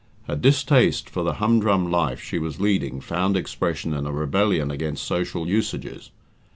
[0.27, 5.03] Her distaste for the humdrum life she was leading found expression in a rebellion against
[5.03, 6.09] social usages.